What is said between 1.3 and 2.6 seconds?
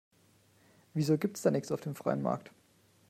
da nix auf dem freien Markt?